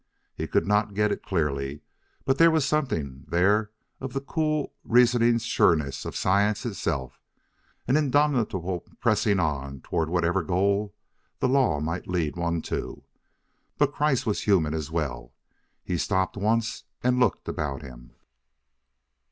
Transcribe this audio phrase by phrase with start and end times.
[0.33, 1.83] He could not get it clearly,
[2.25, 3.69] but there was something there
[3.99, 7.21] of the cool, reasoning sureness of science itself
[7.87, 10.95] an indomitable pressing on toward whatever goal
[11.37, 13.03] the law might lead one to;
[13.77, 15.33] but Kreiss was human as well.
[15.83, 18.15] He stopped once and looked about him.